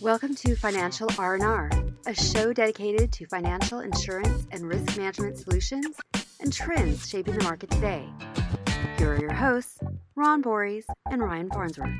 [0.00, 1.70] Welcome to Financial R&R,
[2.06, 5.94] a show dedicated to financial insurance and risk management solutions
[6.40, 8.08] and trends shaping the market today.
[8.96, 9.78] Here are your hosts,
[10.16, 11.90] Ron Borys and Ryan Farnsworth.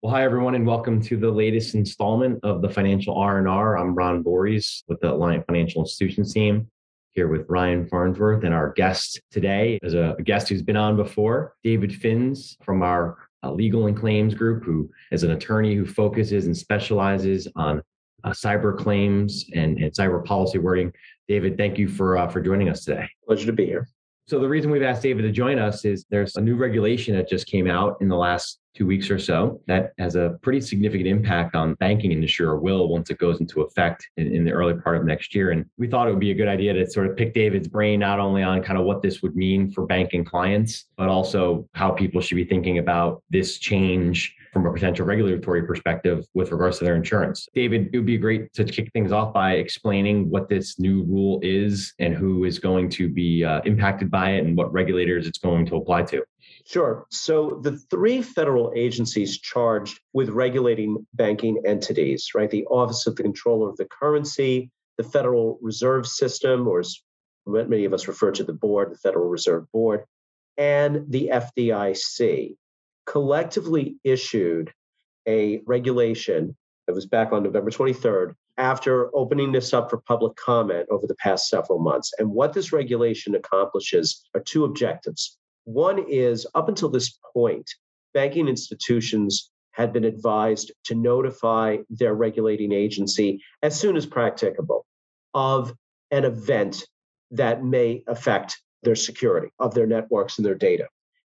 [0.00, 3.76] Well, hi everyone, and welcome to the latest installment of the Financial R&R.
[3.76, 6.70] I'm Ron Borys with the Alliant Financial Institutions team,
[7.12, 11.52] here with Ryan Farnsworth, and our guest today is a guest who's been on before,
[11.62, 16.56] David Finz from our legal and claims group, who is an attorney who focuses and
[16.56, 17.82] specializes on
[18.24, 20.92] uh, cyber claims and, and cyber policy wording.
[21.28, 23.08] David, thank you for uh, for joining us today.
[23.26, 23.88] Pleasure to be here.
[24.28, 27.28] So the reason we've asked David to join us is there's a new regulation that
[27.28, 31.06] just came out in the last two weeks or so that has a pretty significant
[31.06, 34.74] impact on banking industry or will once it goes into effect in, in, the early
[34.74, 35.52] part of next year.
[35.52, 38.00] And we thought it would be a good idea to sort of pick David's brain
[38.00, 41.92] not only on kind of what this would mean for banking clients, but also how
[41.92, 46.84] people should be thinking about this change from a potential regulatory perspective with regards to
[46.84, 47.46] their insurance.
[47.52, 51.38] David, it would be great to kick things off by explaining what this new rule
[51.42, 55.36] is and who is going to be uh, impacted by it and what regulators it's
[55.36, 56.22] going to apply to.
[56.64, 57.04] Sure.
[57.10, 62.50] So the three federal agencies charged with regulating banking entities, right?
[62.50, 66.98] The Office of the Comptroller of the Currency, the Federal Reserve System, or as
[67.46, 70.04] many of us refer to the board, the Federal Reserve Board,
[70.56, 72.56] and the FDIC
[73.06, 74.72] collectively issued
[75.26, 80.86] a regulation that was back on November 23rd after opening this up for public comment
[80.90, 82.12] over the past several months.
[82.18, 85.36] And what this regulation accomplishes are two objectives.
[85.64, 87.68] One is up until this point,
[88.14, 94.86] banking institutions had been advised to notify their regulating agency as soon as practicable
[95.34, 95.74] of
[96.10, 96.86] an event
[97.32, 100.86] that may affect their security of their networks and their data.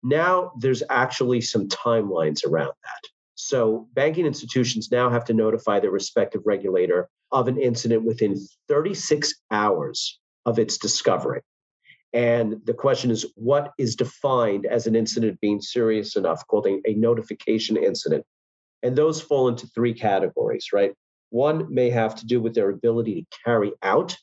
[0.05, 3.09] Now there's actually some timelines around that.
[3.35, 8.37] So banking institutions now have to notify their respective regulator of an incident within
[8.69, 11.41] 36 hours of its discovery.
[12.13, 16.81] And the question is, what is defined as an incident being serious enough, called a,
[16.87, 18.25] a, notification incident?
[18.85, 20.93] And those fall into three categories, right?
[21.31, 24.17] One may have to do with their ability to carry out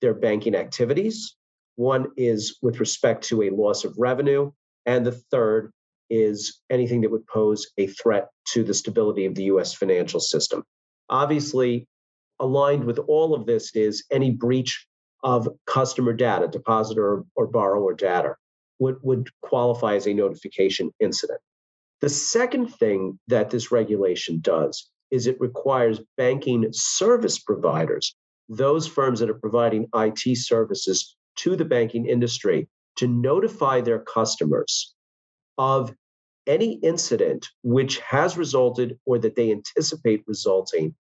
[0.00, 1.36] their banking activities.
[1.76, 4.50] One is with respect to a loss of revenue.
[4.88, 5.70] And the third
[6.08, 10.64] is anything that would pose a threat to the stability of the US financial system.
[11.10, 11.86] Obviously,
[12.40, 14.86] aligned with all of this is any breach
[15.22, 18.34] of customer data, depositor or borrower data,
[18.78, 21.40] would, would qualify as a notification incident.
[22.00, 28.16] The second thing that this regulation does is it requires banking service providers,
[28.48, 34.94] those firms that are providing IT services to the banking industry, to notify their customers
[35.56, 35.94] of
[36.46, 40.94] any incident which has resulted or that they anticipate resulting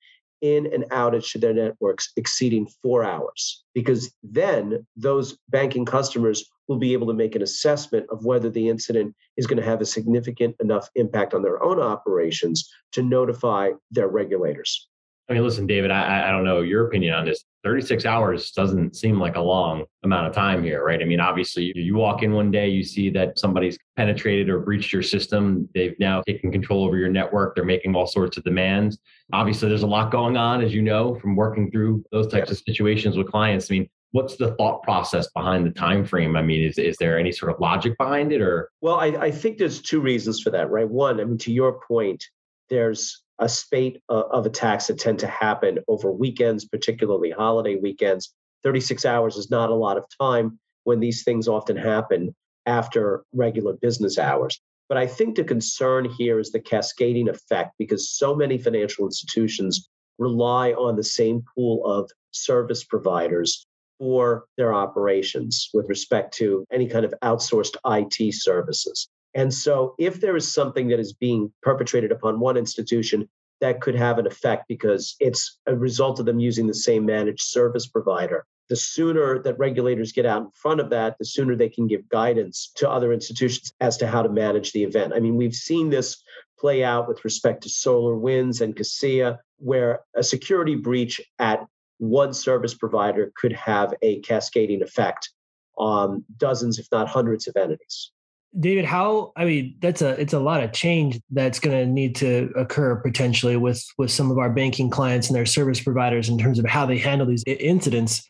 [0.43, 6.77] in an outage to their networks exceeding four hours, because then those banking customers will
[6.77, 9.87] be able to make an assessment of whether the incident is going to have a
[9.87, 14.89] significant enough impact on their own operations to notify their regulators.
[15.29, 17.45] I mean, listen, David, I, I don't know your opinion on this.
[17.65, 21.03] 36 hours doesn't seem like a long amount of time here, right?
[21.03, 24.93] I mean, obviously, you walk in one day, you see that somebody's penetrated or breached
[24.93, 25.69] your system.
[25.75, 27.57] They've now taken control over your network.
[27.57, 28.99] They're making all sorts of demands.
[29.33, 32.59] Obviously, there's a lot going on, as you know, from working through those types of
[32.59, 33.69] situations with clients.
[33.69, 37.19] I mean, what's the thought process behind the time frame i mean is, is there
[37.19, 40.51] any sort of logic behind it or well I, I think there's two reasons for
[40.51, 42.25] that right one i mean to your point
[42.71, 48.33] there's a spate uh, of attacks that tend to happen over weekends, particularly holiday weekends.
[48.65, 52.35] 36 hours is not a lot of time when these things often happen
[52.67, 54.61] after regular business hours.
[54.89, 59.89] But I think the concern here is the cascading effect because so many financial institutions
[60.19, 63.67] rely on the same pool of service providers
[63.99, 69.09] for their operations with respect to any kind of outsourced IT services.
[69.37, 73.29] And so, if there is something that is being perpetrated upon one institution,
[73.61, 77.43] that could have an effect because it's a result of them using the same managed
[77.43, 78.47] service provider.
[78.71, 82.09] The sooner that regulators get out in front of that, the sooner they can give
[82.09, 85.13] guidance to other institutions as to how to manage the event.
[85.15, 86.17] I mean, we've seen this
[86.59, 91.61] play out with respect to SolarWinds and Kaseya, where a security breach at
[91.99, 95.31] one service provider could have a cascading effect
[95.77, 98.13] on dozens, if not hundreds, of entities.
[98.59, 102.17] David, how I mean that's a it's a lot of change that's going to need
[102.17, 106.39] to occur potentially with with some of our banking clients and their service providers in
[106.39, 108.29] terms of how they handle these incidents.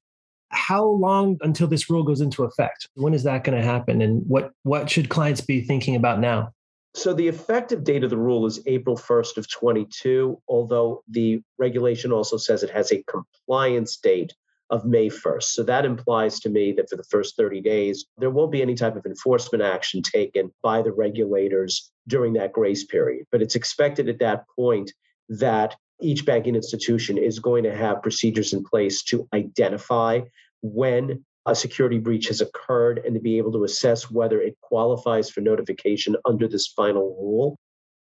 [0.51, 2.89] How long until this rule goes into effect?
[2.95, 6.53] When is that going to happen and what what should clients be thinking about now?
[6.95, 12.11] So the effective date of the rule is April 1st of 22, although the regulation
[12.11, 14.35] also says it has a compliance date
[14.71, 15.45] of May 1st.
[15.45, 18.75] So that implies to me that for the first 30 days, there won't be any
[18.75, 23.27] type of enforcement action taken by the regulators during that grace period.
[23.31, 24.93] But it's expected at that point
[25.29, 30.21] that each banking institution is going to have procedures in place to identify
[30.63, 35.31] when a security breach has occurred and to be able to assess whether it qualifies
[35.31, 37.57] for notification under this final rule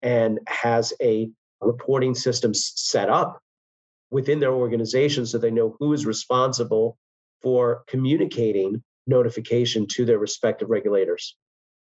[0.01, 1.29] and has a
[1.62, 3.41] reporting system set up
[4.11, 6.97] within their organization so they know who is responsible
[7.41, 11.35] for communicating notification to their respective regulators.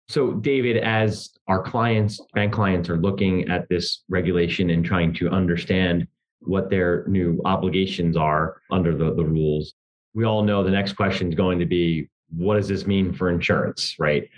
[0.08, 5.28] So, David, as our clients, bank clients, are looking at this regulation and trying to
[5.30, 6.06] understand
[6.40, 9.74] what their new obligations are under the, the rules,
[10.14, 13.30] we all know the next question is going to be what does this mean for
[13.30, 14.28] insurance, right?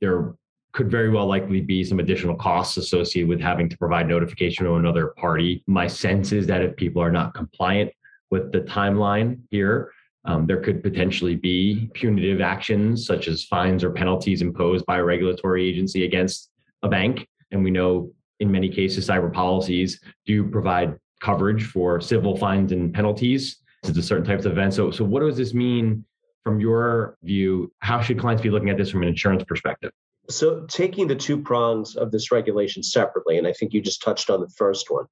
[0.00, 0.34] There
[0.72, 4.74] could very well likely be some additional costs associated with having to provide notification to
[4.74, 5.62] another party.
[5.66, 7.92] My sense is that if people are not compliant
[8.30, 9.92] with the timeline here,
[10.24, 15.04] um, there could potentially be punitive actions such as fines or penalties imposed by a
[15.04, 16.50] regulatory agency against
[16.82, 17.26] a bank.
[17.50, 22.92] And we know in many cases, cyber policies do provide coverage for civil fines and
[22.92, 24.76] penalties to certain types of events.
[24.76, 26.04] So, so what does this mean
[26.42, 27.72] from your view?
[27.80, 29.92] How should clients be looking at this from an insurance perspective?
[30.28, 34.30] So, taking the two prongs of this regulation separately, and I think you just touched
[34.30, 35.06] on the first one,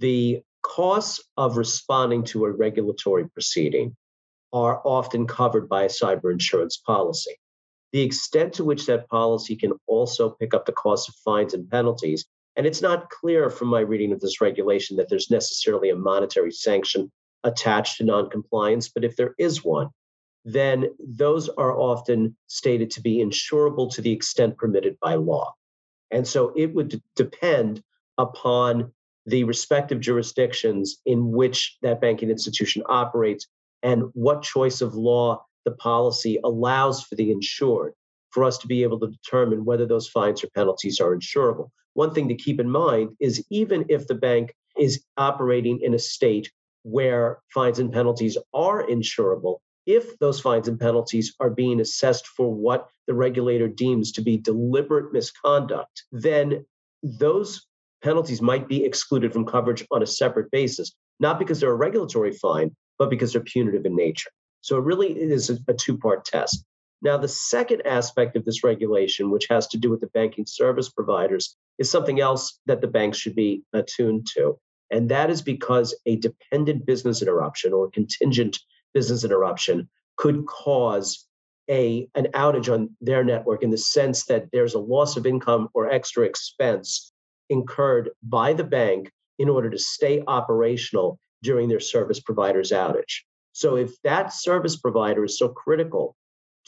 [0.00, 3.96] the costs of responding to a regulatory proceeding
[4.52, 7.36] are often covered by a cyber insurance policy.
[7.92, 11.68] The extent to which that policy can also pick up the cost of fines and
[11.68, 12.26] penalties,
[12.56, 16.52] and it's not clear from my reading of this regulation that there's necessarily a monetary
[16.52, 17.10] sanction
[17.44, 19.88] attached to noncompliance, but if there is one,
[20.44, 25.54] then those are often stated to be insurable to the extent permitted by law.
[26.10, 27.82] And so it would d- depend
[28.18, 28.92] upon
[29.26, 33.46] the respective jurisdictions in which that banking institution operates
[33.82, 37.92] and what choice of law the policy allows for the insured
[38.30, 41.70] for us to be able to determine whether those fines or penalties are insurable.
[41.94, 45.98] One thing to keep in mind is even if the bank is operating in a
[45.98, 46.50] state
[46.82, 52.52] where fines and penalties are insurable, if those fines and penalties are being assessed for
[52.52, 56.64] what the regulator deems to be deliberate misconduct, then
[57.02, 57.66] those
[58.02, 62.32] penalties might be excluded from coverage on a separate basis, not because they're a regulatory
[62.32, 64.30] fine, but because they're punitive in nature.
[64.60, 66.64] So it really is a, two part test.
[67.02, 70.90] Now, the second aspect of this regulation, which has to do with the banking service
[70.90, 74.58] providers, is something else that the banks should be attuned to.
[74.90, 78.58] And that is because a dependent business interruption or contingent
[78.94, 81.26] business interruption could cause
[81.70, 85.68] a, an outage on their network in the sense that there's a loss of income
[85.72, 87.12] or extra expense
[87.48, 93.22] incurred by the bank in order to stay operational during their service provider's outage.
[93.52, 96.16] So if that service provider is so critical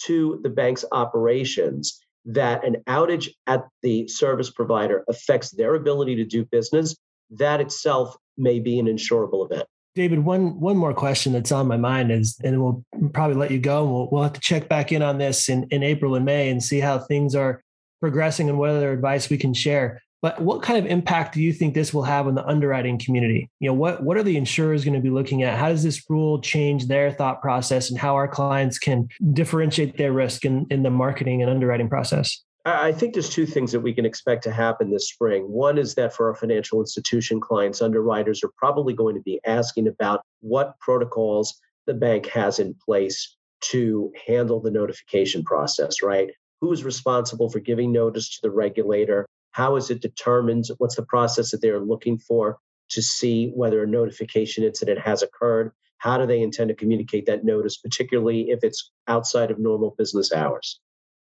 [0.04, 6.24] to the bank's operations that an outage at the service provider affects their ability to
[6.24, 6.96] do business,
[7.30, 9.68] that itself may be an insurable event.
[9.94, 13.58] David, one one more question that's on my mind is, and we'll probably let you
[13.58, 13.84] go.
[13.84, 16.62] We'll we'll have to check back in on this in, in April and May and
[16.62, 17.62] see how things are
[18.00, 20.00] progressing and what other advice we can share.
[20.22, 23.50] But what kind of impact do you think this will have on the underwriting community?
[23.58, 25.58] You know, what what are the insurers going to be looking at?
[25.58, 30.12] How does this rule change their thought process and how our clients can differentiate their
[30.12, 32.42] risk in, in the marketing and underwriting process?
[32.64, 35.50] I think there's two things that we can expect to happen this spring.
[35.50, 39.88] One is that for our financial institution clients, underwriters are probably going to be asking
[39.88, 46.30] about what protocols the bank has in place to handle the notification process, right?
[46.60, 49.26] Who is responsible for giving notice to the regulator?
[49.50, 50.66] How is it determined?
[50.78, 52.58] What's the process that they're looking for
[52.90, 55.72] to see whether a notification incident has occurred?
[55.98, 60.32] How do they intend to communicate that notice, particularly if it's outside of normal business
[60.32, 60.80] hours?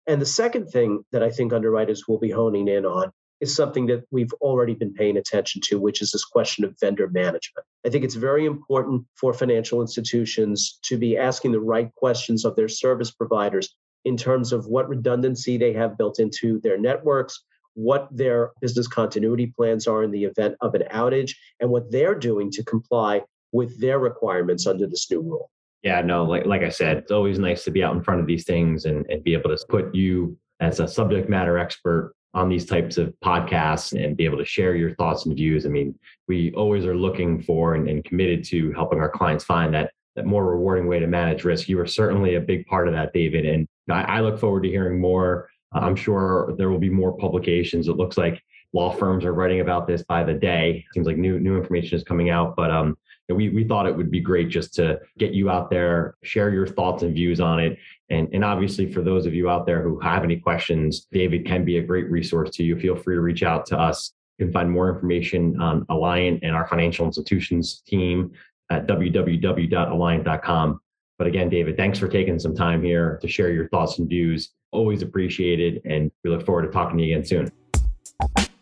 [0.08, 3.86] And the second thing that I think underwriters will be honing in on is something
[3.86, 7.66] that we've already been paying attention to, which is this question of vendor management.
[7.86, 12.56] I think it's very important for financial institutions to be asking the right questions of
[12.56, 18.08] their service providers in terms of what redundancy they have built into their networks, what
[18.10, 22.50] their business continuity plans are in the event of an outage, and what they're doing
[22.52, 23.22] to comply
[23.52, 25.50] with their requirements under this new rule.
[25.82, 28.26] Yeah, no, like like I said, it's always nice to be out in front of
[28.26, 32.48] these things and, and be able to put you as a subject matter expert on
[32.48, 35.64] these types of podcasts and be able to share your thoughts and views.
[35.64, 39.72] I mean, we always are looking for and, and committed to helping our clients find
[39.74, 41.68] that that more rewarding way to manage risk.
[41.68, 43.46] You are certainly a big part of that, David.
[43.46, 45.48] And I, I look forward to hearing more.
[45.72, 47.88] I'm sure there will be more publications.
[47.88, 50.84] It looks like law firms are writing about this by the day.
[50.86, 52.96] It Seems like new new information is coming out, but um,
[53.28, 56.66] we we thought it would be great just to get you out there, share your
[56.66, 57.78] thoughts and views on it,
[58.10, 61.64] and and obviously for those of you out there who have any questions, David can
[61.64, 62.78] be a great resource to you.
[62.78, 64.12] Feel free to reach out to us.
[64.38, 68.32] You can find more information on Alliant and our financial institutions team
[68.70, 70.80] at www.alliant.com.
[71.18, 74.50] But again, David, thanks for taking some time here to share your thoughts and views.
[74.70, 77.50] Always appreciated, and we look forward to talking to you again soon.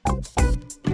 [0.06, 0.85] Thank you.